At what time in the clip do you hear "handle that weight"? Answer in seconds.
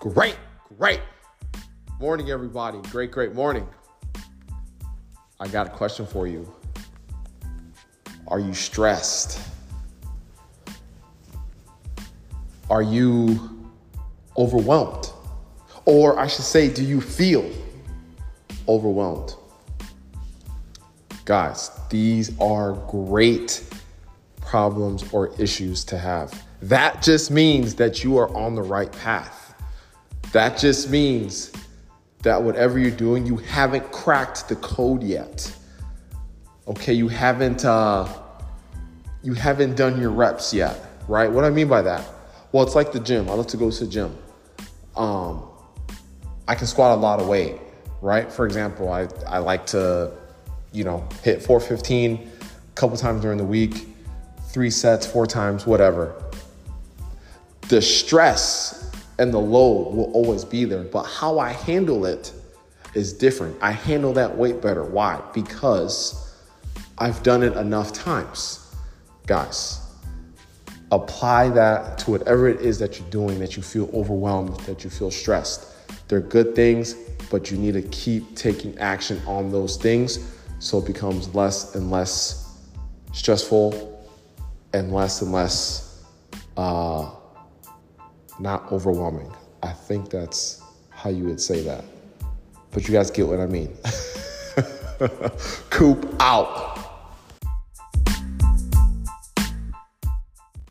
63.72-64.60